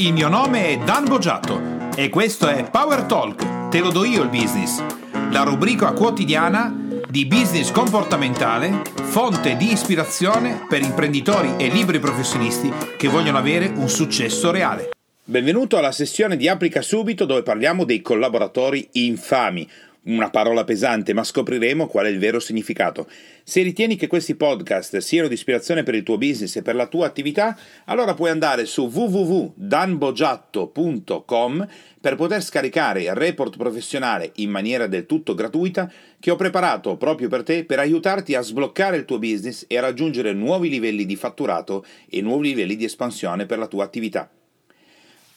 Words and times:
Il 0.00 0.14
mio 0.14 0.30
nome 0.30 0.68
è 0.68 0.78
Dan 0.78 1.04
Boggiato 1.04 1.90
e 1.94 2.08
questo 2.08 2.48
è 2.48 2.70
Power 2.70 3.02
Talk, 3.02 3.68
te 3.68 3.80
lo 3.80 3.90
do 3.90 4.02
io 4.06 4.22
il 4.22 4.30
business, 4.30 4.82
la 5.30 5.42
rubrica 5.42 5.92
quotidiana 5.92 6.74
di 7.06 7.26
business 7.26 7.70
comportamentale, 7.70 8.80
fonte 8.94 9.58
di 9.58 9.70
ispirazione 9.70 10.64
per 10.66 10.80
imprenditori 10.80 11.52
e 11.58 11.68
liberi 11.68 11.98
professionisti 11.98 12.72
che 12.96 13.08
vogliono 13.08 13.36
avere 13.36 13.66
un 13.66 13.90
successo 13.90 14.50
reale. 14.50 14.88
Benvenuto 15.22 15.76
alla 15.76 15.92
sessione 15.92 16.38
di 16.38 16.48
Applica 16.48 16.80
Subito 16.80 17.26
dove 17.26 17.42
parliamo 17.42 17.84
dei 17.84 18.00
collaboratori 18.00 18.88
infami 18.92 19.68
una 20.04 20.30
parola 20.30 20.64
pesante, 20.64 21.12
ma 21.12 21.22
scopriremo 21.22 21.86
qual 21.86 22.06
è 22.06 22.08
il 22.08 22.18
vero 22.18 22.40
significato. 22.40 23.06
Se 23.42 23.60
ritieni 23.62 23.96
che 23.96 24.06
questi 24.06 24.34
podcast 24.34 24.96
siano 24.98 25.28
di 25.28 25.34
ispirazione 25.34 25.82
per 25.82 25.94
il 25.94 26.02
tuo 26.02 26.16
business 26.16 26.56
e 26.56 26.62
per 26.62 26.74
la 26.74 26.86
tua 26.86 27.04
attività, 27.06 27.54
allora 27.84 28.14
puoi 28.14 28.30
andare 28.30 28.64
su 28.64 28.86
www.danbogiatto.com 28.86 31.68
per 32.00 32.16
poter 32.16 32.42
scaricare 32.42 33.02
il 33.02 33.14
report 33.14 33.58
professionale 33.58 34.32
in 34.36 34.48
maniera 34.50 34.86
del 34.86 35.04
tutto 35.04 35.34
gratuita 35.34 35.92
che 36.18 36.30
ho 36.30 36.36
preparato 36.36 36.96
proprio 36.96 37.28
per 37.28 37.42
te 37.42 37.64
per 37.64 37.78
aiutarti 37.78 38.34
a 38.34 38.40
sbloccare 38.40 38.96
il 38.96 39.04
tuo 39.04 39.18
business 39.18 39.66
e 39.68 39.76
a 39.76 39.82
raggiungere 39.82 40.32
nuovi 40.32 40.70
livelli 40.70 41.04
di 41.04 41.16
fatturato 41.16 41.84
e 42.08 42.22
nuovi 42.22 42.48
livelli 42.48 42.76
di 42.76 42.84
espansione 42.84 43.44
per 43.44 43.58
la 43.58 43.66
tua 43.66 43.84
attività. 43.84 44.30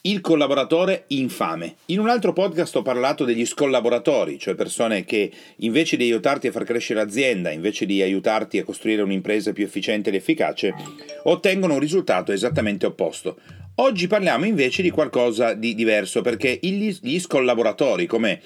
Il 0.06 0.20
collaboratore 0.20 1.04
infame. 1.08 1.76
In 1.86 1.98
un 1.98 2.10
altro 2.10 2.34
podcast 2.34 2.76
ho 2.76 2.82
parlato 2.82 3.24
degli 3.24 3.46
scollaboratori, 3.46 4.38
cioè 4.38 4.54
persone 4.54 5.02
che 5.06 5.32
invece 5.60 5.96
di 5.96 6.02
aiutarti 6.02 6.46
a 6.46 6.52
far 6.52 6.64
crescere 6.64 7.00
l'azienda, 7.00 7.50
invece 7.50 7.86
di 7.86 8.02
aiutarti 8.02 8.58
a 8.58 8.64
costruire 8.64 9.00
un'impresa 9.00 9.54
più 9.54 9.64
efficiente 9.64 10.10
ed 10.10 10.16
efficace, 10.16 10.74
ottengono 11.22 11.72
un 11.72 11.80
risultato 11.80 12.32
esattamente 12.32 12.84
opposto. 12.84 13.38
Oggi 13.76 14.06
parliamo 14.06 14.44
invece 14.44 14.82
di 14.82 14.90
qualcosa 14.90 15.54
di 15.54 15.74
diverso 15.74 16.20
perché 16.20 16.58
gli, 16.60 17.18
scollaboratori, 17.18 18.04
come 18.06 18.42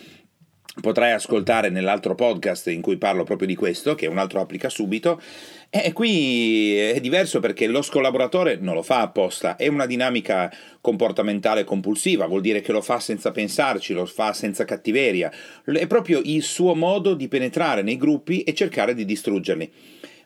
potrai 0.81 1.13
ascoltare 1.13 1.71
nell'altro 1.71 2.15
podcast 2.15 2.69
in 2.69 2.81
cui 2.81 2.97
parlo 2.97 3.25
proprio 3.25 3.47
di 3.47 3.55
questo, 3.55 3.95
che 3.95 4.07
un 4.07 4.19
altro 4.19 4.41
applica 4.41 4.69
subito. 4.69 5.21
E 5.71 5.93
qui 5.93 6.77
è 6.77 6.99
diverso 7.01 7.41
perché 7.41 7.67
lo 7.67 7.83
scollaboratore 7.83 8.57
non 8.61 8.75
lo 8.75 8.83
fa 8.83 9.03
apposta, 9.03 9.57
è 9.57 9.67
una 9.67 9.87
dinamica 9.87 10.51
comportamentale 10.81 11.65
compulsiva, 11.65 12.27
vuol 12.27 12.41
dire 12.41 12.61
che 12.61 12.73
lo 12.73 12.81
fa 12.81 13.01
senza 13.01 13.33
pensarci, 13.33 13.93
lo 13.93 14.07
fa 14.07 14.33
senza 14.33 14.65
cattiveria, 14.65 15.31
è 15.65 15.87
proprio 15.87 16.21
il 16.25 16.43
suo 16.43 16.75
modo 16.75 17.15
di 17.15 17.29
penetrare 17.29 17.83
nei 17.83 17.99
gruppi 17.99 18.43
e 18.43 18.55
cercare 18.55 18.95
di 18.95 19.05
distruggerli 19.05 19.73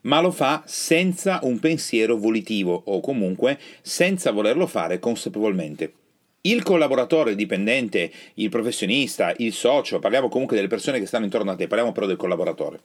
ma 0.05 0.21
lo 0.21 0.33
fa 0.33 0.65
senza 0.67 1.39
un 1.45 1.61
pensiero 1.61 2.17
volitivo 2.17 2.83
o 2.87 2.99
comunque 2.99 3.57
senza 3.83 4.33
volerlo 4.33 4.67
fare 4.67 4.99
consapevolmente. 4.99 6.02
Il 6.45 6.65
collaboratore, 6.65 7.31
il 7.31 7.37
dipendente, 7.37 8.11
il 8.35 8.49
professionista, 8.49 9.33
il 9.37 9.53
socio, 9.53 10.01
parliamo 10.01 10.29
comunque 10.29 10.57
delle 10.57 10.67
persone 10.67 10.99
che 10.99 11.07
stanno 11.07 11.25
intorno 11.25 11.53
a 11.53 11.55
te, 11.55 11.69
parliamo 11.69 11.93
però 11.93 12.07
del 12.07 12.17
collaboratore. 12.17 12.81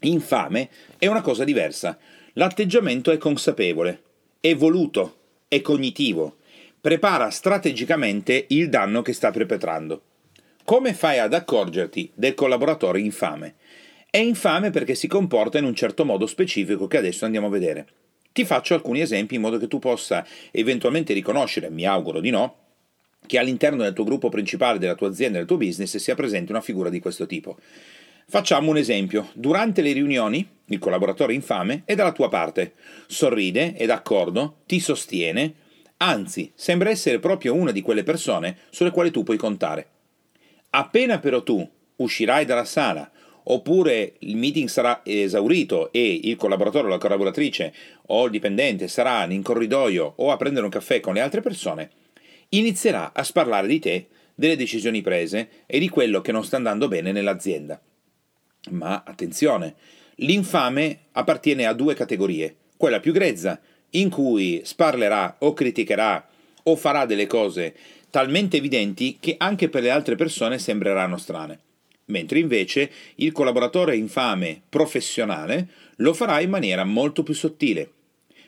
Infame 0.00 0.68
è 0.98 1.06
una 1.06 1.20
cosa 1.20 1.44
diversa. 1.44 1.96
L'atteggiamento 2.32 3.12
è 3.12 3.16
consapevole, 3.16 4.02
è 4.40 4.56
voluto, 4.56 5.18
è 5.46 5.60
cognitivo, 5.60 6.38
prepara 6.80 7.30
strategicamente 7.30 8.46
il 8.48 8.68
danno 8.68 9.02
che 9.02 9.12
sta 9.12 9.30
perpetrando. 9.30 10.02
Come 10.64 10.92
fai 10.92 11.20
ad 11.20 11.32
accorgerti 11.32 12.10
del 12.12 12.34
collaboratore 12.34 12.98
infame? 12.98 13.54
È 14.10 14.18
infame 14.18 14.70
perché 14.70 14.96
si 14.96 15.06
comporta 15.06 15.58
in 15.58 15.64
un 15.64 15.76
certo 15.76 16.04
modo 16.04 16.26
specifico 16.26 16.88
che 16.88 16.96
adesso 16.96 17.24
andiamo 17.24 17.46
a 17.46 17.50
vedere. 17.50 17.86
Ti 18.32 18.44
faccio 18.44 18.74
alcuni 18.74 19.00
esempi 19.00 19.36
in 19.36 19.42
modo 19.42 19.58
che 19.58 19.68
tu 19.68 19.78
possa 19.78 20.26
eventualmente 20.50 21.12
riconoscere, 21.12 21.70
mi 21.70 21.86
auguro 21.86 22.18
di 22.18 22.30
no, 22.30 22.69
che 23.30 23.38
all'interno 23.38 23.84
del 23.84 23.92
tuo 23.92 24.02
gruppo 24.02 24.28
principale, 24.28 24.80
della 24.80 24.96
tua 24.96 25.06
azienda, 25.06 25.38
del 25.38 25.46
tuo 25.46 25.56
business 25.56 25.96
sia 25.98 26.16
presente 26.16 26.50
una 26.50 26.60
figura 26.60 26.88
di 26.88 26.98
questo 26.98 27.26
tipo. 27.26 27.58
Facciamo 28.26 28.70
un 28.70 28.76
esempio. 28.76 29.28
Durante 29.34 29.82
le 29.82 29.92
riunioni, 29.92 30.44
il 30.64 30.80
collaboratore 30.80 31.32
infame 31.32 31.82
è 31.84 31.94
dalla 31.94 32.10
tua 32.10 32.28
parte, 32.28 32.72
sorride, 33.06 33.74
è 33.74 33.86
d'accordo, 33.86 34.62
ti 34.66 34.80
sostiene, 34.80 35.54
anzi, 35.98 36.50
sembra 36.56 36.90
essere 36.90 37.20
proprio 37.20 37.54
una 37.54 37.70
di 37.70 37.82
quelle 37.82 38.02
persone 38.02 38.56
sulle 38.70 38.90
quali 38.90 39.12
tu 39.12 39.22
puoi 39.22 39.36
contare. 39.36 39.86
Appena 40.70 41.20
però 41.20 41.44
tu 41.44 41.64
uscirai 41.94 42.44
dalla 42.44 42.64
sala, 42.64 43.08
oppure 43.44 44.14
il 44.18 44.34
meeting 44.34 44.66
sarà 44.66 45.02
esaurito 45.04 45.92
e 45.92 46.18
il 46.24 46.34
collaboratore 46.34 46.88
o 46.88 46.90
la 46.90 46.98
collaboratrice 46.98 47.72
o 48.06 48.24
il 48.24 48.32
dipendente 48.32 48.88
sarà 48.88 49.24
in 49.30 49.44
corridoio 49.44 50.14
o 50.16 50.32
a 50.32 50.36
prendere 50.36 50.64
un 50.64 50.72
caffè 50.72 50.98
con 50.98 51.14
le 51.14 51.20
altre 51.20 51.40
persone, 51.40 51.90
inizierà 52.50 53.12
a 53.12 53.22
sparlare 53.22 53.66
di 53.66 53.78
te, 53.78 54.06
delle 54.34 54.56
decisioni 54.56 55.02
prese 55.02 55.64
e 55.66 55.78
di 55.78 55.88
quello 55.88 56.20
che 56.20 56.32
non 56.32 56.44
sta 56.44 56.56
andando 56.56 56.88
bene 56.88 57.12
nell'azienda. 57.12 57.80
Ma 58.70 59.02
attenzione, 59.06 59.74
l'infame 60.16 61.06
appartiene 61.12 61.66
a 61.66 61.72
due 61.72 61.94
categorie. 61.94 62.56
Quella 62.76 63.00
più 63.00 63.12
grezza, 63.12 63.60
in 63.90 64.08
cui 64.08 64.60
sparlerà 64.64 65.36
o 65.40 65.52
criticherà 65.52 66.26
o 66.64 66.76
farà 66.76 67.06
delle 67.06 67.26
cose 67.26 67.74
talmente 68.10 68.56
evidenti 68.56 69.18
che 69.20 69.36
anche 69.38 69.68
per 69.68 69.82
le 69.82 69.90
altre 69.90 70.16
persone 70.16 70.58
sembreranno 70.58 71.16
strane. 71.16 71.60
Mentre 72.06 72.40
invece 72.40 72.90
il 73.16 73.32
collaboratore 73.32 73.96
infame 73.96 74.62
professionale 74.68 75.68
lo 75.96 76.12
farà 76.12 76.40
in 76.40 76.50
maniera 76.50 76.84
molto 76.84 77.22
più 77.22 77.34
sottile, 77.34 77.90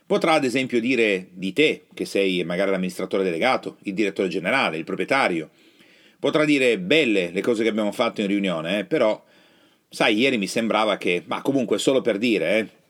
Potrà 0.06 0.32
ad 0.32 0.44
esempio 0.44 0.80
dire 0.80 1.28
di 1.32 1.52
te, 1.52 1.84
che 1.94 2.04
sei 2.04 2.44
magari 2.44 2.70
l'amministratore 2.70 3.22
delegato, 3.22 3.78
il 3.82 3.94
direttore 3.94 4.28
generale, 4.28 4.76
il 4.76 4.84
proprietario. 4.84 5.50
Potrà 6.18 6.44
dire 6.44 6.78
belle 6.78 7.30
le 7.32 7.40
cose 7.40 7.62
che 7.62 7.68
abbiamo 7.68 7.92
fatto 7.92 8.20
in 8.20 8.26
riunione, 8.26 8.80
eh, 8.80 8.84
però 8.84 9.22
sai, 9.88 10.16
ieri 10.18 10.38
mi 10.38 10.46
sembrava 10.46 10.96
che, 10.96 11.22
ma 11.26 11.42
comunque 11.42 11.78
solo 11.78 12.00
per 12.00 12.18
dire, 12.18 12.58
eh. 12.58 12.80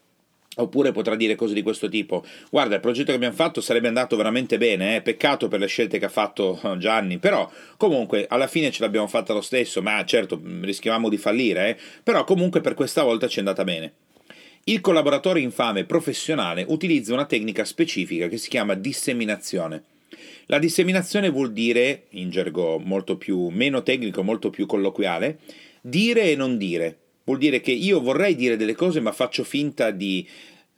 Oppure 0.54 0.92
potrà 0.92 1.14
dire 1.16 1.34
cose 1.34 1.54
di 1.54 1.62
questo 1.62 1.88
tipo: 1.88 2.22
Guarda, 2.50 2.74
il 2.74 2.82
progetto 2.82 3.06
che 3.06 3.14
abbiamo 3.14 3.34
fatto 3.34 3.62
sarebbe 3.62 3.88
andato 3.88 4.16
veramente 4.16 4.58
bene, 4.58 4.96
eh? 4.96 5.00
peccato 5.00 5.48
per 5.48 5.58
le 5.58 5.66
scelte 5.66 5.98
che 5.98 6.04
ha 6.04 6.10
fatto 6.10 6.60
eh, 6.62 6.76
Gianni. 6.76 7.16
Però, 7.16 7.50
comunque, 7.78 8.26
alla 8.28 8.46
fine 8.46 8.70
ce 8.70 8.82
l'abbiamo 8.82 9.06
fatta 9.06 9.32
lo 9.32 9.40
stesso. 9.40 9.80
Ma 9.80 10.04
certo, 10.04 10.38
rischiavamo 10.60 11.08
di 11.08 11.16
fallire, 11.16 11.70
eh? 11.70 11.76
però 12.02 12.24
comunque 12.24 12.60
per 12.60 12.74
questa 12.74 13.02
volta 13.02 13.28
ci 13.28 13.36
è 13.36 13.38
andata 13.38 13.64
bene. 13.64 13.92
Il 14.64 14.80
collaboratore 14.80 15.40
infame 15.40 15.84
professionale 15.84 16.64
utilizza 16.68 17.12
una 17.12 17.24
tecnica 17.24 17.64
specifica 17.64 18.28
che 18.28 18.36
si 18.36 18.48
chiama 18.48 18.74
disseminazione. 18.74 19.82
La 20.46 20.60
disseminazione 20.60 21.30
vuol 21.30 21.52
dire, 21.52 22.04
in 22.10 22.30
gergo 22.30 22.78
molto 22.78 23.16
più 23.16 23.48
meno 23.48 23.82
tecnico, 23.82 24.22
molto 24.22 24.50
più 24.50 24.66
colloquiale, 24.66 25.40
dire 25.80 26.30
e 26.30 26.36
non 26.36 26.58
dire. 26.58 26.96
Vuol 27.24 27.38
dire 27.38 27.60
che 27.60 27.72
io 27.72 28.00
vorrei 28.00 28.36
dire 28.36 28.56
delle 28.56 28.76
cose 28.76 29.00
ma 29.00 29.10
faccio 29.10 29.42
finta 29.42 29.90
di 29.90 30.24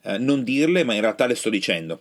eh, 0.04 0.16
non 0.16 0.44
dirle, 0.44 0.82
ma 0.82 0.94
in 0.94 1.02
realtà 1.02 1.26
le 1.26 1.34
sto 1.34 1.50
dicendo. 1.50 2.00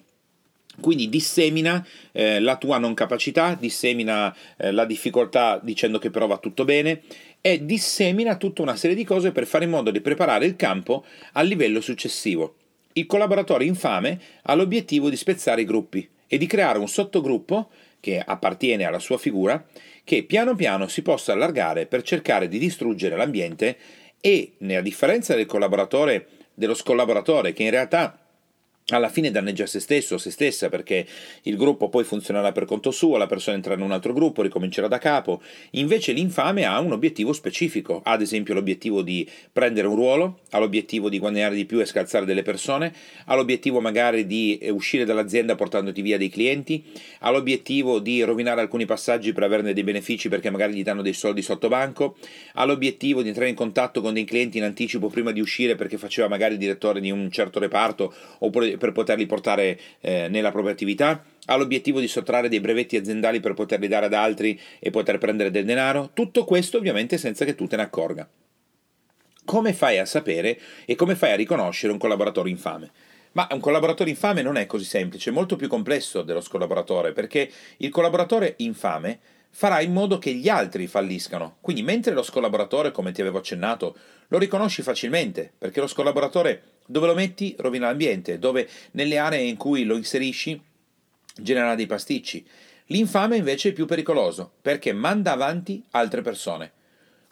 Quindi 0.80 1.10
dissemina 1.10 1.86
eh, 2.14 2.40
la 2.40 2.56
tua 2.56 2.78
non 2.78 2.94
capacità, 2.94 3.58
dissemina 3.60 4.34
eh, 4.58 4.72
la 4.72 4.86
difficoltà 4.86 5.60
dicendo 5.62 6.00
che 6.00 6.10
però 6.10 6.28
va 6.28 6.38
tutto 6.38 6.64
bene 6.64 7.02
e 7.46 7.66
dissemina 7.66 8.38
tutta 8.38 8.62
una 8.62 8.78
serie 8.78 8.96
di 8.96 9.04
cose 9.04 9.34
per 9.34 9.46
fare 9.46 9.66
in 9.66 9.70
modo 9.70 9.92
di 9.92 10.00
preparare 10.00 10.46
il 10.46 10.56
campo 10.56 11.04
al 11.34 11.46
livello 11.46 11.82
successivo. 11.82 12.56
Il 12.94 13.06
collaboratore 13.06 13.66
infame 13.66 14.18
ha 14.44 14.54
l'obiettivo 14.56 15.10
di 15.10 15.18
spezzare 15.18 15.60
i 15.60 15.66
gruppi 15.66 16.10
e 16.26 16.38
di 16.38 16.48
creare 16.48 16.80
un 16.80 16.88
sottogruppo 16.88 17.70
che 18.00 18.18
appartiene 18.18 18.86
alla 18.86 19.00
sua 19.00 19.18
figura 19.18 19.62
che 20.06 20.24
piano 20.24 20.56
piano 20.56 20.88
si 20.88 21.02
possa 21.02 21.34
allargare 21.34 21.86
per 21.86 22.02
cercare 22.04 22.48
di 22.48 22.60
distruggere 22.60 23.18
l'ambiente 23.18 23.76
e, 24.22 24.54
a 24.70 24.80
differenza 24.80 25.36
del 25.36 25.46
collaboratore, 25.46 26.28
dello 26.54 26.74
scollaboratore 26.74 27.52
che 27.52 27.64
in 27.64 27.72
realtà 27.72 28.23
alla 28.88 29.08
fine 29.08 29.32
danneggia 29.32 29.66
se 29.66 29.80
stesso 29.80 30.16
o 30.16 30.18
se 30.18 30.30
stessa 30.30 30.68
perché 30.68 31.06
il 31.44 31.56
gruppo 31.56 31.88
poi 31.88 32.04
funzionerà 32.04 32.52
per 32.52 32.66
conto 32.66 32.92
suo, 32.92 33.16
la 33.16 33.28
persona 33.28 33.56
entrerà 33.56 33.76
in 33.78 33.82
un 33.82 33.92
altro 33.94 34.12
gruppo, 34.12 34.42
ricomincerà 34.42 34.88
da 34.88 34.98
capo. 34.98 35.42
Invece 35.72 36.12
l'infame 36.12 36.66
ha 36.66 36.80
un 36.80 36.92
obiettivo 36.92 37.32
specifico, 37.32 38.02
ha 38.04 38.12
ad 38.12 38.22
esempio 38.22 38.54
l'obiettivo 38.54 39.02
di 39.02 39.28
prendere 39.52 39.88
un 39.88 39.96
ruolo, 39.96 40.40
ha 40.50 40.60
l'obiettivo 40.60 41.08
di 41.08 41.20
guadagnare 41.20 41.56
di 41.56 41.66
più 41.66 41.80
e 41.80 41.86
scalzare 41.86 42.26
delle 42.26 42.42
persone, 42.42 42.94
ha 43.26 43.36
l'obiettivo 43.36 43.80
magari 43.80 44.26
di 44.26 44.58
eh, 44.58 44.70
uscire 44.70 45.06
dall'azienda 45.06 45.56
portandoti 45.56 46.02
via 46.02 46.18
dei 46.18 46.30
clienti, 46.30 46.84
ha 47.20 47.32
l'obiettivo 47.32 48.00
di 48.00 48.22
rovinare 48.24 48.60
alcuni 48.60 48.86
passaggi 48.86 49.32
per 49.32 49.44
averne 49.44 49.74
dei 49.74 49.84
benefici 49.84 50.28
perché 50.28 50.50
magari 50.50 50.74
gli 50.74 50.84
danno 50.84 51.02
dei 51.02 51.14
soldi 51.14 51.42
sotto 51.42 51.70
banco, 51.70 52.18
ha 52.56 52.66
l'obiettivo 52.66 53.22
di 53.22 53.30
entrare 53.30 53.50
in 53.50 53.56
contatto 53.56 54.02
con 54.02 54.14
dei 54.14 54.26
clienti 54.26 54.58
in 54.58 54.66
anticipo 54.66 55.08
prima 55.08 55.32
di 55.32 55.40
uscire 55.40 55.76
perché 55.76 55.98
faceva 55.98 56.28
magari 56.28 56.58
direttore 56.58 57.00
di 57.00 57.12
un 57.12 57.32
certo 57.32 57.60
reparto 57.60 58.14
oppure 58.40 58.73
per 58.78 58.92
poterli 58.92 59.26
portare 59.26 59.80
eh, 60.02 60.28
nella 60.30 60.52
propria 60.52 60.74
attività, 60.74 61.24
ha 61.46 61.56
l'obiettivo 61.56 62.00
di 62.00 62.08
sottrarre 62.08 62.50
dei 62.50 62.60
brevetti 62.60 62.96
aziendali 62.96 63.40
per 63.40 63.54
poterli 63.54 63.88
dare 63.88 64.06
ad 64.06 64.14
altri 64.14 64.60
e 64.80 64.90
poter 64.90 65.18
prendere 65.18 65.52
del 65.52 65.66
denaro, 65.66 66.12
tutto 66.14 66.46
questo 66.46 66.78
ovviamente 66.78 67.18
senza 67.18 67.46
che 67.46 67.56
tu 67.56 67.68
te 67.68 67.76
ne 67.76 67.84
accorga. 67.84 68.28
Come 69.46 69.74
fai 69.74 70.00
a 70.00 70.06
sapere 70.06 70.58
e 70.86 70.96
come 70.96 71.16
fai 71.16 71.32
a 71.34 71.36
riconoscere 71.36 71.92
un 71.92 72.00
collaboratore 72.00 72.50
infame? 72.50 72.92
Ma 73.34 73.48
un 73.52 73.60
collaboratore 73.60 74.10
infame 74.10 74.42
non 74.42 74.58
è 74.58 74.66
così 74.66 74.86
semplice, 74.86 75.32
è 75.32 75.34
molto 75.34 75.56
più 75.56 75.68
complesso 75.68 76.22
dello 76.22 76.44
collaboratore, 76.48 77.14
perché 77.14 77.50
il 77.78 77.90
collaboratore 77.90 78.54
infame 78.58 79.20
farà 79.50 79.82
in 79.82 79.92
modo 79.92 80.18
che 80.18 80.34
gli 80.34 80.50
altri 80.50 80.88
falliscano. 80.88 81.58
Quindi 81.62 81.84
mentre 81.84 82.14
lo 82.14 82.26
collaboratore, 82.32 82.92
come 82.92 83.12
ti 83.12 83.22
avevo 83.22 83.40
accennato, 83.40 83.96
lo 84.28 84.38
riconosci 84.38 84.82
facilmente, 84.82 85.52
perché 85.58 85.80
lo 85.80 85.90
collaboratore 85.94 86.64
dove 86.86 87.08
lo 87.08 87.14
metti 87.14 87.56
rovina 87.58 87.88
l'ambiente, 87.88 88.40
dove 88.40 88.68
nelle 88.92 89.18
aree 89.18 89.42
in 89.42 89.58
cui 89.58 89.84
lo 89.84 89.96
inserisci 89.96 90.60
genera 91.36 91.76
dei 91.76 91.88
pasticci. 91.88 92.46
L'infame 92.88 93.38
invece 93.38 93.70
è 93.70 93.74
più 93.74 93.86
pericoloso, 93.86 94.52
perché 94.62 94.94
manda 94.94 95.32
avanti 95.32 95.84
altre 95.92 96.22
persone. 96.22 96.72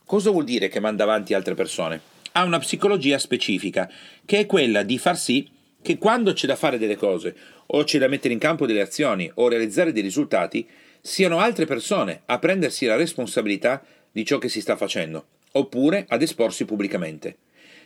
Cosa 0.06 0.32
vuol 0.32 0.44
dire 0.44 0.68
che 0.70 0.80
manda 0.80 1.04
avanti 1.04 1.34
altre 1.34 1.54
persone? 1.54 2.02
Ha 2.34 2.44
una 2.44 2.60
psicologia 2.60 3.18
specifica, 3.18 3.90
che 4.26 4.40
è 4.40 4.46
quella 4.46 4.84
di 4.84 4.98
far 4.98 5.18
sì 5.18 5.50
che 5.82 5.98
quando 5.98 6.34
c'è 6.34 6.48
da 6.48 6.56
fare 6.56 6.78
delle 6.78 6.96
cose, 6.96 7.36
o 7.68 7.84
c'è 7.84 7.98
da 8.00 8.08
mettere 8.08 8.34
in 8.34 8.40
campo 8.40 8.66
delle 8.66 8.82
azioni, 8.82 9.30
o 9.36 9.48
realizzare 9.48 9.92
dei 9.92 10.02
risultati, 10.02 10.68
siano 11.02 11.40
altre 11.40 11.66
persone 11.66 12.22
a 12.26 12.40
prendersi 12.40 12.86
la 12.86 12.96
responsabilità 12.96 13.84
di 14.12 14.24
ciò 14.24 14.38
che 14.38 14.50
si 14.50 14.62
sta 14.62 14.76
facendo, 14.76 15.26
oppure 15.54 16.06
ad 16.08 16.22
esporsi 16.22 16.66
pubblicamente. 16.66 17.38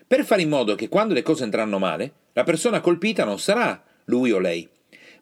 Per 0.07 0.23
fare 0.23 0.43
in 0.43 0.49
modo 0.49 0.75
che 0.75 0.87
quando 0.87 1.15
le 1.15 1.23
cose 1.23 1.43
andranno 1.43 1.79
male, 1.79 2.13
la 2.33 2.43
persona 2.43 2.79
colpita 2.79 3.23
non 3.23 3.39
sarà 3.39 3.83
lui 4.05 4.31
o 4.31 4.37
lei, 4.37 4.67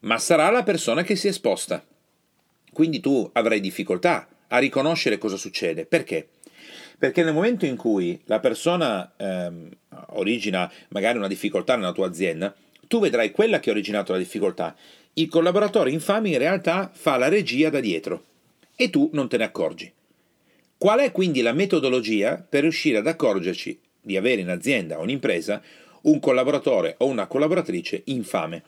ma 0.01 0.17
sarà 0.17 0.49
la 0.49 0.63
persona 0.63 1.03
che 1.03 1.15
si 1.15 1.27
è 1.27 1.29
esposta. 1.29 1.85
Quindi 2.73 2.99
tu 2.99 3.29
avrai 3.33 3.61
difficoltà 3.61 4.27
a 4.47 4.57
riconoscere 4.57 5.17
cosa 5.17 5.37
succede. 5.37 5.85
Perché? 5.85 6.27
Perché 6.97 7.23
nel 7.23 7.33
momento 7.33 7.65
in 7.65 7.77
cui 7.77 8.19
la 8.25 8.39
persona 8.39 9.13
ehm, 9.15 9.69
origina 10.07 10.69
magari 10.89 11.17
una 11.17 11.27
difficoltà 11.27 11.77
nella 11.77 11.93
tua 11.93 12.07
azienda, 12.07 12.53
tu 12.87 12.99
vedrai 12.99 13.31
quella 13.31 13.59
che 13.59 13.69
ha 13.69 13.73
originato 13.73 14.11
la 14.11 14.17
difficoltà. 14.17 14.75
Il 15.13 15.29
collaboratore 15.29 15.91
infame 15.91 16.29
in 16.29 16.37
realtà 16.39 16.91
fa 16.93 17.15
la 17.15 17.29
regia 17.29 17.69
da 17.69 17.79
dietro 17.79 18.23
e 18.75 18.89
tu 18.89 19.09
non 19.13 19.29
te 19.29 19.37
ne 19.37 19.45
accorgi. 19.45 19.91
Qual 20.77 20.99
è 20.99 21.11
quindi 21.13 21.41
la 21.41 21.53
metodologia 21.53 22.35
per 22.37 22.63
riuscire 22.63 22.97
ad 22.97 23.07
accorgerci 23.07 23.79
di 24.03 24.17
avere 24.17 24.41
in 24.41 24.49
azienda 24.49 24.99
o 24.99 25.03
in 25.03 25.09
impresa 25.09 25.61
un 26.01 26.19
collaboratore 26.19 26.95
o 26.99 27.07
una 27.07 27.25
collaboratrice 27.25 28.01
infame? 28.05 28.63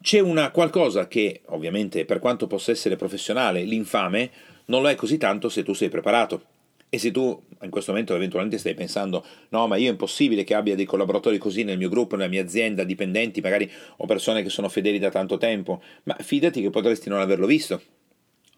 C'è 0.00 0.18
una 0.18 0.50
qualcosa 0.50 1.06
che, 1.06 1.42
ovviamente, 1.46 2.04
per 2.04 2.18
quanto 2.18 2.48
possa 2.48 2.72
essere 2.72 2.96
professionale, 2.96 3.62
l'infame 3.62 4.30
non 4.66 4.82
lo 4.82 4.88
è 4.88 4.96
così 4.96 5.16
tanto 5.16 5.48
se 5.48 5.62
tu 5.62 5.74
sei 5.74 5.88
preparato. 5.88 6.46
E 6.88 6.98
se 6.98 7.10
tu 7.10 7.40
in 7.62 7.70
questo 7.70 7.92
momento 7.92 8.14
eventualmente 8.14 8.58
stai 8.58 8.74
pensando, 8.74 9.24
no, 9.50 9.66
ma 9.66 9.76
io 9.76 9.88
è 9.88 9.90
impossibile 9.92 10.44
che 10.44 10.54
abbia 10.54 10.74
dei 10.74 10.84
collaboratori 10.84 11.38
così 11.38 11.62
nel 11.62 11.78
mio 11.78 11.88
gruppo, 11.88 12.16
nella 12.16 12.28
mia 12.28 12.42
azienda, 12.42 12.84
dipendenti, 12.84 13.40
magari 13.40 13.70
o 13.96 14.06
persone 14.06 14.42
che 14.42 14.50
sono 14.50 14.68
fedeli 14.68 14.98
da 14.98 15.08
tanto 15.08 15.38
tempo, 15.38 15.82
ma 16.02 16.16
fidati 16.20 16.60
che 16.60 16.68
potresti 16.68 17.08
non 17.08 17.20
averlo 17.20 17.46
visto. 17.46 17.80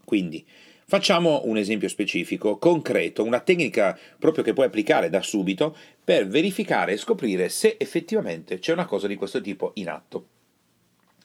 Quindi, 0.04 0.44
facciamo 0.86 1.42
un 1.44 1.56
esempio 1.56 1.88
specifico, 1.88 2.58
concreto, 2.58 3.24
una 3.24 3.40
tecnica 3.40 3.98
proprio 4.18 4.44
che 4.44 4.52
puoi 4.52 4.66
applicare 4.66 5.10
da 5.10 5.22
subito 5.22 5.76
per 6.02 6.26
verificare 6.26 6.92
e 6.92 6.96
scoprire 6.96 7.48
se 7.48 7.76
effettivamente 7.78 8.58
c'è 8.58 8.72
una 8.72 8.86
cosa 8.86 9.06
di 9.06 9.16
questo 9.16 9.40
tipo 9.40 9.72
in 9.74 9.88
atto. 9.88 10.26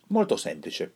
Molto 0.07 0.37
semplice. 0.37 0.93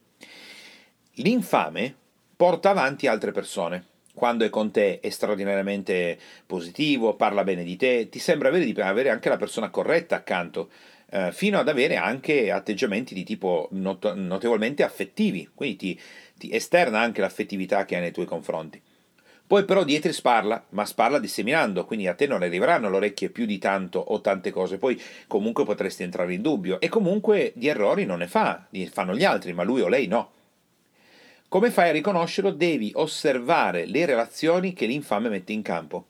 L'infame 1.18 1.96
porta 2.36 2.72
avanti 2.72 3.08
altre 3.08 3.32
persone. 3.32 3.86
Quando 4.14 4.46
è 4.46 4.50
con 4.50 4.72
te 4.72 5.00
è 5.00 5.10
straordinariamente 5.10 6.18
positivo, 6.46 7.16
parla 7.16 7.44
bene 7.44 7.64
di 7.64 7.76
te, 7.76 8.10
ti 8.10 8.20
sembra 8.20 8.50
avere, 8.50 8.72
avere 8.84 9.10
anche 9.10 9.30
la 9.30 9.38
persona 9.38 9.70
corretta 9.70 10.16
accanto, 10.16 10.70
eh, 11.10 11.32
fino 11.32 11.60
ad 11.60 11.68
avere 11.68 11.96
anche 11.96 12.52
atteggiamenti 12.52 13.14
di 13.14 13.24
tipo 13.24 13.70
not- 13.72 14.14
notevolmente 14.14 14.84
affettivi, 14.84 15.50
quindi 15.54 15.76
ti, 15.78 16.00
ti 16.44 16.54
esterna 16.54 17.00
anche 17.00 17.22
l'affettività 17.22 17.86
che 17.86 17.96
ha 17.96 18.02
nei 18.02 18.12
tuoi 18.12 18.26
confronti. 18.26 18.82
Poi 19.48 19.64
però 19.64 19.86
dietro 19.86 20.12
sparla, 20.12 20.66
ma 20.70 20.86
sparla 20.86 21.18
disseminando, 21.18 21.86
quindi 21.86 22.08
a 22.08 22.16
te 22.16 22.28
non 22.28 22.44
arriveranno 22.44 22.88
all'orecchie 22.88 23.30
più 23.30 23.46
di 23.46 23.60
tanto 23.60 24.00
o 24.00 24.20
tante 24.20 24.52
cose, 24.52 24.78
poi 24.78 25.02
comunque 25.28 25.64
potresti 25.64 26.04
entrare 26.04 26.34
in 26.34 26.42
dubbio 26.42 26.82
e 26.82 26.90
comunque 26.90 27.54
di 27.56 27.70
errori 27.70 28.04
non 28.04 28.20
ne 28.20 28.28
fa, 28.28 28.66
li 28.72 28.86
fanno 28.88 29.16
gli 29.16 29.24
altri, 29.24 29.54
ma 29.54 29.64
lui 29.64 29.80
o 29.80 29.88
lei 29.88 30.08
no. 30.08 30.32
Come 31.48 31.72
fai 31.72 31.90
a 31.90 31.94
riconoscerlo? 31.94 32.52
Devi 32.52 32.92
osservare 32.96 33.86
le 33.86 34.06
relazioni 34.06 34.74
che 34.74 34.86
l'infame 34.86 35.30
mette 35.30 35.54
in 35.54 35.62
campo. 35.62 36.08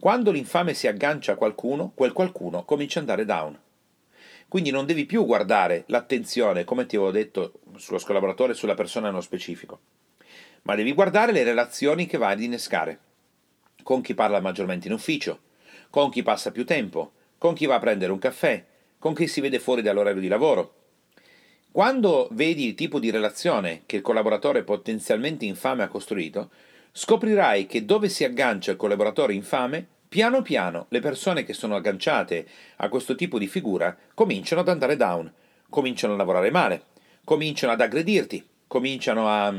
Quando 0.00 0.32
l'infame 0.32 0.74
si 0.74 0.88
aggancia 0.88 1.32
a 1.32 1.36
qualcuno, 1.36 1.92
quel 1.94 2.12
qualcuno 2.12 2.64
comincia 2.64 2.98
ad 2.98 3.08
andare 3.08 3.24
down. 3.24 3.56
Quindi 4.48 4.70
non 4.70 4.86
devi 4.86 5.04
più 5.04 5.26
guardare 5.26 5.84
l'attenzione, 5.88 6.64
come 6.64 6.86
ti 6.86 6.96
avevo 6.96 7.10
detto, 7.10 7.60
sullo 7.76 8.00
collaboratore 8.04 8.52
e 8.52 8.56
sulla 8.56 8.74
persona 8.74 9.08
nello 9.08 9.20
specifico 9.20 9.80
ma 10.62 10.74
devi 10.74 10.92
guardare 10.92 11.32
le 11.32 11.44
relazioni 11.44 12.06
che 12.06 12.18
vai 12.18 12.32
ad 12.32 12.42
innescare. 12.42 12.98
Con 13.82 14.02
chi 14.02 14.14
parla 14.14 14.40
maggiormente 14.40 14.86
in 14.86 14.92
ufficio, 14.92 15.40
con 15.88 16.10
chi 16.10 16.22
passa 16.22 16.50
più 16.50 16.66
tempo, 16.66 17.12
con 17.38 17.54
chi 17.54 17.66
va 17.66 17.76
a 17.76 17.80
prendere 17.80 18.12
un 18.12 18.18
caffè, 18.18 18.62
con 18.98 19.14
chi 19.14 19.26
si 19.26 19.40
vede 19.40 19.60
fuori 19.60 19.80
dall'orario 19.80 20.20
di 20.20 20.28
lavoro. 20.28 20.74
Quando 21.70 22.28
vedi 22.32 22.66
il 22.66 22.74
tipo 22.74 22.98
di 22.98 23.10
relazione 23.10 23.82
che 23.86 23.96
il 23.96 24.02
collaboratore 24.02 24.62
potenzialmente 24.62 25.46
infame 25.46 25.84
ha 25.84 25.88
costruito, 25.88 26.50
scoprirai 26.92 27.66
che 27.66 27.86
dove 27.86 28.10
si 28.10 28.24
aggancia 28.24 28.72
il 28.72 28.76
collaboratore 28.76 29.32
infame, 29.32 29.86
piano 30.08 30.42
piano 30.42 30.86
le 30.88 31.00
persone 31.00 31.44
che 31.44 31.52
sono 31.52 31.76
agganciate 31.76 32.46
a 32.76 32.88
questo 32.88 33.14
tipo 33.14 33.38
di 33.38 33.46
figura 33.46 33.96
cominciano 34.14 34.62
ad 34.62 34.68
andare 34.68 34.96
down, 34.96 35.30
cominciano 35.68 36.14
a 36.14 36.16
lavorare 36.16 36.50
male, 36.50 36.82
cominciano 37.24 37.72
ad 37.72 37.80
aggredirti, 37.80 38.46
cominciano 38.66 39.28
a 39.28 39.54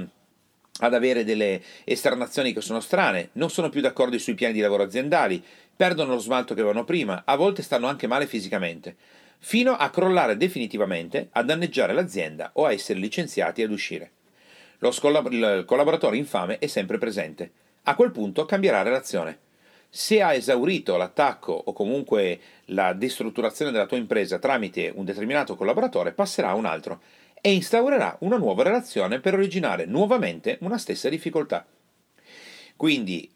ad 0.82 0.94
avere 0.94 1.24
delle 1.24 1.62
esternazioni 1.84 2.54
che 2.54 2.62
sono 2.62 2.80
strane, 2.80 3.30
non 3.34 3.50
sono 3.50 3.70
più 3.70 3.82
d'accordo 3.82 4.18
sui 4.18 4.34
piani 4.34 4.54
di 4.54 4.62
lavoro 4.62 4.84
aziendali, 4.84 5.44
perdono 5.76 6.14
lo 6.14 6.20
smalto 6.20 6.54
che 6.54 6.62
avevano 6.62 6.86
prima, 6.86 7.24
a 7.26 7.36
volte 7.36 7.64
stanno 7.64 7.88
anche 7.88 8.08
male 8.08 8.28
fisicamente, 8.28 8.96
fino 9.40 9.76
a 9.76 9.90
crollare 9.90 10.38
definitivamente, 10.38 11.30
a 11.32 11.44
danneggiare 11.44 11.94
l'azienda 11.94 12.52
o 12.54 12.66
a 12.66 12.72
essere 12.72 13.00
licenziati 13.00 13.62
ad 13.62 13.72
uscire. 13.72 14.12
Lo 14.80 14.92
scollab- 14.92 15.66
collaboratore 15.66 16.18
infame 16.18 16.60
è 16.60 16.68
sempre 16.68 16.98
presente. 16.98 17.52
A 17.84 17.96
quel 17.96 18.12
punto 18.12 18.46
cambierà 18.46 18.82
relazione. 18.82 19.38
Se 19.92 20.22
ha 20.22 20.34
esaurito 20.34 20.98
l'attacco 20.98 21.52
o 21.52 21.74
comunque 21.74 22.40
la 22.66 22.94
destrutturazione 22.94 23.72
della 23.72 23.88
tua 23.88 23.98
impresa 23.98 24.38
tramite 24.38 24.92
un 24.94 25.04
determinato 25.04 25.56
collaboratore, 25.56 26.12
passerà 26.12 26.50
a 26.50 26.56
un 26.56 26.66
altro 26.66 27.02
e 27.42 27.54
instaurerà 27.54 28.18
una 28.20 28.38
nuova 28.38 28.62
relazione 28.62 29.20
per 29.20 29.34
originare 29.34 29.86
nuovamente 29.86 30.58
una 30.62 30.78
stessa 30.78 31.10
difficoltà. 31.10 31.66
Quindi, 32.76 33.32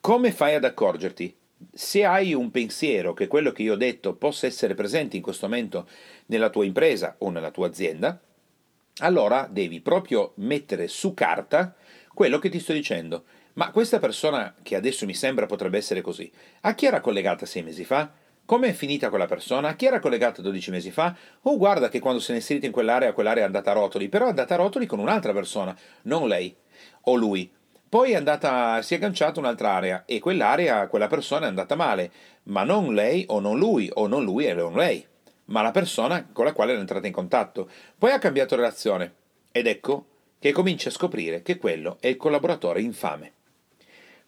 come 0.00 0.32
fai 0.32 0.54
ad 0.54 0.64
accorgerti? 0.64 1.34
Se 1.72 2.04
hai 2.04 2.34
un 2.34 2.50
pensiero 2.50 3.14
che 3.14 3.26
quello 3.26 3.50
che 3.50 3.62
io 3.62 3.72
ho 3.72 3.76
detto 3.76 4.14
possa 4.14 4.46
essere 4.46 4.74
presente 4.74 5.16
in 5.16 5.22
questo 5.22 5.48
momento 5.48 5.88
nella 6.26 6.50
tua 6.50 6.66
impresa 6.66 7.14
o 7.18 7.30
nella 7.30 7.50
tua 7.50 7.68
azienda, 7.68 8.20
allora 8.98 9.48
devi 9.50 9.80
proprio 9.80 10.32
mettere 10.36 10.88
su 10.88 11.14
carta 11.14 11.74
quello 12.12 12.38
che 12.38 12.50
ti 12.50 12.60
sto 12.60 12.72
dicendo. 12.72 13.24
Ma 13.56 13.70
questa 13.70 13.98
persona 13.98 14.54
che 14.62 14.76
adesso 14.76 15.06
mi 15.06 15.14
sembra 15.14 15.46
potrebbe 15.46 15.78
essere 15.78 16.02
così, 16.02 16.30
a 16.60 16.74
chi 16.74 16.84
era 16.84 17.00
collegata 17.00 17.46
sei 17.46 17.62
mesi 17.62 17.86
fa? 17.86 18.12
Come 18.44 18.68
è 18.68 18.72
finita 18.72 19.08
quella 19.08 19.24
persona? 19.24 19.74
Chi 19.76 19.86
era 19.86 19.98
collegato 19.98 20.42
12 20.42 20.70
mesi 20.70 20.90
fa? 20.90 21.16
Oh, 21.40 21.56
guarda 21.56 21.88
che 21.88 21.98
quando 21.98 22.20
se 22.20 22.32
ne 22.32 22.38
è 22.38 22.40
inserito 22.42 22.66
in 22.66 22.72
quell'area, 22.72 23.14
quell'area 23.14 23.44
è 23.44 23.46
andata 23.46 23.70
a 23.70 23.74
rotoli, 23.74 24.10
però 24.10 24.26
è 24.26 24.28
andata 24.28 24.52
a 24.52 24.58
rotoli 24.58 24.84
con 24.84 24.98
un'altra 24.98 25.32
persona, 25.32 25.74
non 26.02 26.28
lei 26.28 26.54
o 27.04 27.14
lui. 27.14 27.50
Poi 27.88 28.12
è 28.12 28.16
andata, 28.16 28.82
si 28.82 28.92
è 28.92 28.98
agganciata 28.98 29.40
un'altra 29.40 29.72
area 29.72 30.04
e 30.04 30.18
quell'area, 30.18 30.86
quella 30.88 31.06
persona 31.06 31.46
è 31.46 31.48
andata 31.48 31.76
male, 31.76 32.12
ma 32.44 32.62
non 32.62 32.92
lei 32.92 33.24
o 33.28 33.40
non 33.40 33.56
lui, 33.56 33.88
o 33.90 34.06
non 34.06 34.22
lui 34.22 34.44
e 34.44 34.52
non 34.52 34.74
lei, 34.74 35.02
ma 35.46 35.62
la 35.62 35.70
persona 35.70 36.28
con 36.30 36.44
la 36.44 36.52
quale 36.52 36.74
è 36.74 36.78
entrata 36.78 37.06
in 37.06 37.12
contatto. 37.14 37.70
Poi 37.96 38.10
ha 38.10 38.18
cambiato 38.18 38.54
relazione 38.54 39.14
ed 39.50 39.66
ecco 39.66 40.08
che 40.38 40.52
comincia 40.52 40.90
a 40.90 40.92
scoprire 40.92 41.40
che 41.40 41.56
quello 41.56 41.96
è 42.00 42.08
il 42.08 42.18
collaboratore 42.18 42.82
infame. 42.82 43.35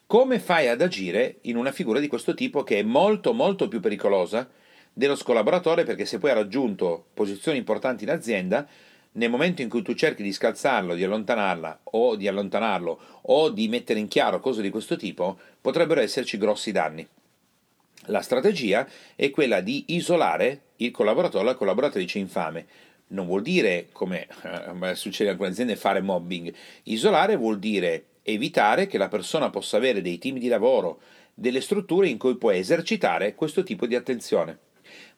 Come 0.08 0.38
fai 0.38 0.68
ad 0.68 0.80
agire 0.80 1.36
in 1.42 1.58
una 1.58 1.70
figura 1.70 2.00
di 2.00 2.06
questo 2.06 2.32
tipo 2.32 2.62
che 2.62 2.78
è 2.78 2.82
molto 2.82 3.34
molto 3.34 3.68
più 3.68 3.78
pericolosa 3.78 4.48
dello 4.90 5.14
scolaboratore 5.14 5.84
perché 5.84 6.06
se 6.06 6.18
poi 6.18 6.30
ha 6.30 6.32
raggiunto 6.32 7.08
posizioni 7.12 7.58
importanti 7.58 8.04
in 8.04 8.10
azienda, 8.10 8.66
nel 9.12 9.28
momento 9.28 9.60
in 9.60 9.68
cui 9.68 9.82
tu 9.82 9.92
cerchi 9.92 10.22
di 10.22 10.32
scalzarlo, 10.32 10.94
di 10.94 11.04
allontanarla 11.04 11.80
o 11.82 12.16
di 12.16 12.26
allontanarlo 12.26 13.00
o 13.20 13.50
di 13.50 13.68
mettere 13.68 13.98
in 13.98 14.08
chiaro 14.08 14.40
cose 14.40 14.62
di 14.62 14.70
questo 14.70 14.96
tipo, 14.96 15.38
potrebbero 15.60 16.00
esserci 16.00 16.38
grossi 16.38 16.72
danni. 16.72 17.06
La 18.06 18.22
strategia 18.22 18.88
è 19.14 19.28
quella 19.28 19.60
di 19.60 19.84
isolare 19.88 20.62
il 20.76 20.90
collaboratore 20.90 21.44
o 21.44 21.46
la 21.46 21.54
collaboratrice 21.54 22.18
infame. 22.18 22.66
Non 23.08 23.26
vuol 23.26 23.42
dire, 23.42 23.88
come 23.92 24.26
eh, 24.42 24.94
succede 24.94 25.24
in 25.24 25.30
alcune 25.32 25.50
aziende, 25.50 25.76
fare 25.76 26.00
mobbing. 26.00 26.50
Isolare 26.84 27.36
vuol 27.36 27.58
dire 27.58 28.04
evitare 28.32 28.86
che 28.86 28.98
la 28.98 29.08
persona 29.08 29.50
possa 29.50 29.76
avere 29.76 30.02
dei 30.02 30.18
team 30.18 30.38
di 30.38 30.48
lavoro, 30.48 31.00
delle 31.34 31.60
strutture 31.60 32.08
in 32.08 32.18
cui 32.18 32.36
può 32.36 32.50
esercitare 32.50 33.34
questo 33.34 33.62
tipo 33.62 33.86
di 33.86 33.94
attenzione. 33.94 34.58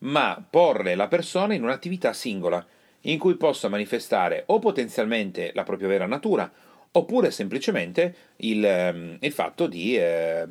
ma 0.00 0.44
porre 0.48 0.94
la 0.94 1.08
persona 1.08 1.54
in 1.54 1.62
un'attività 1.62 2.12
singola, 2.12 2.64
in 3.02 3.18
cui 3.18 3.36
possa 3.36 3.68
manifestare 3.68 4.44
o 4.46 4.58
potenzialmente 4.58 5.52
la 5.54 5.62
propria 5.62 5.88
vera 5.88 6.06
natura, 6.06 6.50
oppure 6.92 7.30
semplicemente 7.30 8.14
il, 8.38 8.64
ehm, 8.64 9.18
il 9.20 9.32
fatto 9.32 9.66
di 9.66 9.96
eh, 9.96 10.46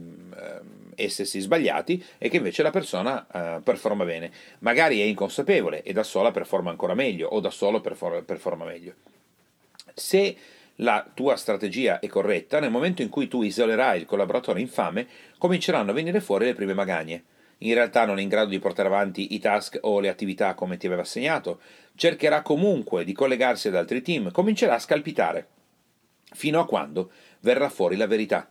essersi 0.95 1.39
sbagliati 1.39 2.03
e 2.17 2.29
che 2.29 2.37
invece 2.37 2.63
la 2.63 2.71
persona 2.71 3.27
eh, 3.27 3.61
performa 3.61 4.05
bene. 4.05 4.31
Magari 4.59 5.01
è 5.01 5.03
inconsapevole 5.03 5.83
e 5.83 5.93
da 5.93 6.03
sola 6.03 6.31
performa 6.31 6.69
ancora 6.69 6.93
meglio 6.93 7.27
o 7.27 7.39
da 7.39 7.49
solo 7.49 7.81
performa, 7.81 8.65
meglio. 8.65 8.93
Se 9.93 10.35
la 10.81 11.09
tua 11.13 11.35
strategia 11.35 11.99
è 11.99 12.07
corretta, 12.07 12.59
nel 12.59 12.71
momento 12.71 13.01
in 13.01 13.09
cui 13.09 13.27
tu 13.27 13.41
isolerai 13.41 13.99
il 13.99 14.05
collaboratore 14.05 14.61
infame, 14.61 15.07
cominceranno 15.37 15.91
a 15.91 15.93
venire 15.93 16.21
fuori 16.21 16.45
le 16.45 16.53
prime 16.53 16.73
magagne. 16.73 17.23
In 17.59 17.73
realtà 17.73 18.05
non 18.05 18.19
è 18.19 18.21
in 18.21 18.29
grado 18.29 18.49
di 18.49 18.59
portare 18.59 18.87
avanti 18.87 19.33
i 19.33 19.39
task 19.39 19.79
o 19.81 19.99
le 19.99 20.07
attività 20.07 20.53
come 20.53 20.77
ti 20.77 20.85
aveva 20.85 21.01
assegnato, 21.01 21.59
cercherà 21.95 22.41
comunque 22.41 23.03
di 23.03 23.11
collegarsi 23.11 23.67
ad 23.67 23.75
altri 23.75 24.01
team, 24.01 24.31
comincerà 24.31 24.75
a 24.75 24.79
scalpitare, 24.79 25.47
fino 26.31 26.61
a 26.61 26.65
quando 26.65 27.11
verrà 27.41 27.67
fuori 27.67 27.97
la 27.97 28.07
verità. 28.07 28.49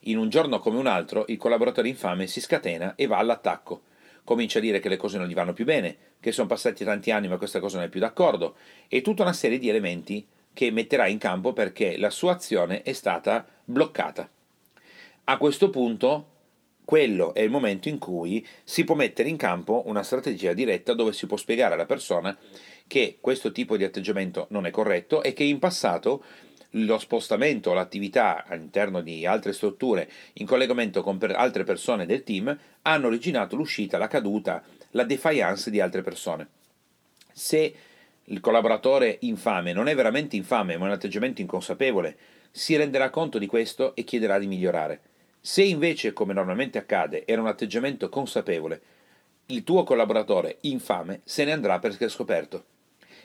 In 0.00 0.16
un 0.16 0.30
giorno 0.30 0.58
come 0.60 0.78
un 0.78 0.86
altro, 0.86 1.26
il 1.28 1.36
collaboratore 1.36 1.88
infame 1.88 2.26
si 2.26 2.40
scatena 2.40 2.94
e 2.94 3.06
va 3.06 3.18
all'attacco. 3.18 3.82
Comincia 4.24 4.58
a 4.58 4.62
dire 4.62 4.80
che 4.80 4.88
le 4.88 4.96
cose 4.96 5.18
non 5.18 5.26
gli 5.26 5.34
vanno 5.34 5.52
più 5.52 5.66
bene, 5.66 5.96
che 6.20 6.32
sono 6.32 6.48
passati 6.48 6.84
tanti 6.84 7.10
anni 7.10 7.28
ma 7.28 7.36
questa 7.36 7.60
cosa 7.60 7.76
non 7.76 7.86
è 7.86 7.90
più 7.90 8.00
d'accordo, 8.00 8.56
e 8.88 9.02
tutta 9.02 9.22
una 9.22 9.34
serie 9.34 9.58
di 9.58 9.68
elementi 9.68 10.26
che 10.56 10.70
metterà 10.70 11.06
in 11.06 11.18
campo 11.18 11.52
perché 11.52 11.98
la 11.98 12.08
sua 12.08 12.32
azione 12.32 12.80
è 12.80 12.94
stata 12.94 13.46
bloccata. 13.62 14.26
A 15.24 15.36
questo 15.36 15.68
punto, 15.68 16.28
quello 16.82 17.34
è 17.34 17.40
il 17.40 17.50
momento 17.50 17.90
in 17.90 17.98
cui 17.98 18.46
si 18.64 18.82
può 18.84 18.94
mettere 18.94 19.28
in 19.28 19.36
campo 19.36 19.82
una 19.84 20.02
strategia 20.02 20.54
diretta 20.54 20.94
dove 20.94 21.12
si 21.12 21.26
può 21.26 21.36
spiegare 21.36 21.74
alla 21.74 21.84
persona 21.84 22.34
che 22.86 23.18
questo 23.20 23.52
tipo 23.52 23.76
di 23.76 23.84
atteggiamento 23.84 24.46
non 24.48 24.64
è 24.64 24.70
corretto 24.70 25.22
e 25.22 25.34
che 25.34 25.44
in 25.44 25.58
passato 25.58 26.24
lo 26.70 26.98
spostamento 26.98 27.68
o 27.68 27.74
l'attività 27.74 28.46
all'interno 28.46 29.02
di 29.02 29.26
altre 29.26 29.52
strutture 29.52 30.10
in 30.34 30.46
collegamento 30.46 31.02
con 31.02 31.18
per 31.18 31.32
altre 31.32 31.64
persone 31.64 32.06
del 32.06 32.22
team 32.22 32.58
hanno 32.80 33.08
originato 33.08 33.56
l'uscita, 33.56 33.98
la 33.98 34.08
caduta, 34.08 34.62
la 34.92 35.04
defiance 35.04 35.70
di 35.70 35.80
altre 35.80 36.00
persone. 36.00 36.48
Se 37.30 37.74
il 38.26 38.40
collaboratore 38.40 39.18
infame 39.20 39.72
non 39.72 39.88
è 39.88 39.94
veramente 39.94 40.36
infame, 40.36 40.76
ma 40.76 40.84
è 40.84 40.88
un 40.88 40.94
atteggiamento 40.94 41.40
inconsapevole, 41.40 42.16
si 42.50 42.74
renderà 42.74 43.10
conto 43.10 43.38
di 43.38 43.46
questo 43.46 43.94
e 43.94 44.04
chiederà 44.04 44.38
di 44.38 44.46
migliorare. 44.46 45.00
Se 45.40 45.62
invece, 45.62 46.12
come 46.12 46.32
normalmente 46.32 46.78
accade, 46.78 47.24
era 47.24 47.40
un 47.40 47.46
atteggiamento 47.46 48.08
consapevole, 48.08 48.80
il 49.46 49.62
tuo 49.62 49.84
collaboratore 49.84 50.58
infame 50.62 51.20
se 51.22 51.44
ne 51.44 51.52
andrà 51.52 51.78
perché 51.78 52.06
è 52.06 52.08
scoperto 52.08 52.64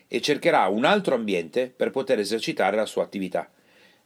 e 0.08 0.22
cercherà 0.22 0.68
un 0.68 0.86
altro 0.86 1.16
ambiente 1.16 1.74
per 1.76 1.90
poter 1.90 2.20
esercitare 2.20 2.76
la 2.76 2.86
sua 2.86 3.02
attività. 3.02 3.50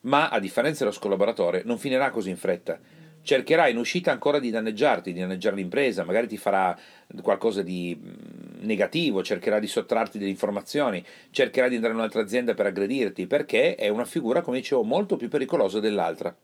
Ma, 0.02 0.30
a 0.30 0.40
differenza 0.40 0.86
dello 0.86 0.96
collaboratore, 0.98 1.64
non 1.66 1.80
finirà 1.80 2.12
così 2.12 2.30
in 2.30 2.38
fretta. 2.38 2.80
Cercherà 3.26 3.68
in 3.68 3.78
uscita 3.78 4.12
ancora 4.12 4.38
di 4.38 4.52
danneggiarti, 4.52 5.12
di 5.12 5.20
danneggiare 5.20 5.56
l'impresa, 5.56 6.04
magari 6.04 6.28
ti 6.28 6.38
farà 6.38 6.78
qualcosa 7.24 7.64
di 7.64 8.00
mm, 8.00 8.66
negativo, 8.66 9.24
cercherà 9.24 9.58
di 9.58 9.66
sottrarti 9.66 10.20
delle 10.20 10.30
informazioni, 10.30 11.04
cercherà 11.32 11.68
di 11.68 11.74
andare 11.74 11.94
in 11.94 12.00
un'altra 12.00 12.22
azienda 12.22 12.54
per 12.54 12.68
aggredirti, 12.68 13.26
perché 13.26 13.74
è 13.74 13.88
una 13.88 14.06
figura, 14.06 14.42
come 14.42 14.60
dicevo, 14.60 14.84
molto 14.84 15.18
più 15.18 15.28
pericolosa 15.28 15.80
dell'altra. 15.80 16.36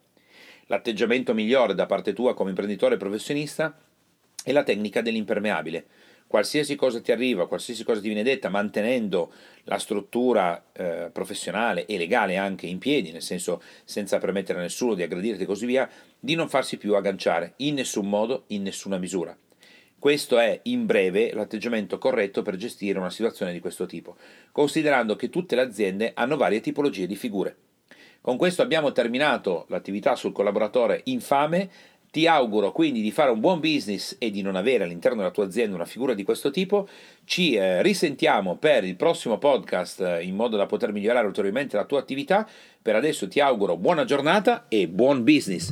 L'atteggiamento 0.66 1.36
migliore 1.36 1.76
da 1.76 1.86
parte 1.86 2.14
tua 2.14 2.34
come 2.34 2.50
imprenditore 2.50 2.98
professionista 2.98 3.78
è 4.44 4.52
la 4.52 4.64
tecnica 4.64 5.02
dell'impermeabile 5.02 5.86
qualsiasi 6.32 6.78
cosa 6.78 7.02
ti 7.02 7.12
arriva, 7.12 7.46
qualsiasi 7.46 7.84
cosa 7.84 8.00
ti 8.00 8.08
viene 8.08 8.24
detta, 8.24 8.48
mantenendo 8.48 9.34
la 9.66 9.78
struttura 9.78 10.64
eh, 10.72 11.10
professionale 11.12 11.86
e 11.86 11.98
legale 11.98 12.38
anche 12.38 12.68
in 12.68 12.78
piedi, 12.78 13.12
nel 13.12 13.22
senso 13.22 13.62
senza 13.84 14.18
permettere 14.18 14.60
a 14.60 14.62
nessuno 14.62 14.94
di 14.94 15.04
aggredirti 15.04 15.44
e 15.44 15.46
così 15.46 15.66
via, 15.66 15.90
di 16.18 16.36
non 16.36 16.48
farsi 16.48 16.78
più 16.78 16.96
agganciare 16.96 17.56
in 17.58 17.74
nessun 17.74 18.08
modo, 18.08 18.46
in 18.48 18.64
nessuna 18.64 18.98
misura. 18.98 19.38
Questo 20.00 20.40
è 20.40 20.58
in 20.64 20.86
breve 20.86 21.34
l'atteggiamento 21.34 21.98
corretto 21.98 22.44
per 22.44 22.56
gestire 22.56 22.98
una 22.98 23.10
situazione 23.10 23.52
di 23.52 23.60
questo 23.60 23.86
tipo, 23.86 24.16
considerando 24.54 25.18
che 25.18 25.30
tutte 25.30 25.56
le 25.56 25.64
aziende 25.64 26.14
hanno 26.16 26.38
varie 26.38 26.62
tipologie 26.62 27.08
di 27.08 27.18
figure. 27.18 27.58
Con 28.22 28.38
questo 28.38 28.62
abbiamo 28.62 28.94
terminato 28.94 29.66
l'attività 29.68 30.16
sul 30.16 30.32
collaboratore 30.32 31.02
infame, 31.06 31.70
ti 32.12 32.28
auguro 32.28 32.74
quindi 32.74 33.02
di 33.02 33.10
fare 33.10 33.32
un 33.32 33.40
buon 33.40 33.60
business 33.62 34.18
e 34.20 34.30
di 34.30 34.42
non 34.42 34.56
avere 34.56 34.84
all'interno 34.84 35.20
della 35.20 35.32
tua 35.32 35.46
azienda 35.46 35.76
una 35.76 35.86
figura 35.86 36.14
di 36.14 36.24
questo 36.24 36.52
tipo. 36.52 36.88
Ci 37.24 37.54
eh, 37.54 37.82
risentiamo 37.82 38.58
per 38.58 38.84
il 38.84 38.98
prossimo 38.98 39.38
podcast 39.38 40.02
eh, 40.02 40.24
in 40.24 40.36
modo 40.36 40.58
da 40.58 40.66
poter 40.66 40.92
migliorare 40.92 41.26
ulteriormente 41.26 41.78
la 41.78 41.86
tua 41.86 42.00
attività. 42.00 42.48
Per 42.82 42.96
adesso 42.96 43.28
ti 43.30 43.40
auguro 43.40 43.78
buona 43.78 44.04
giornata 44.04 44.66
e 44.68 44.88
buon 44.90 45.24
business. 45.24 45.72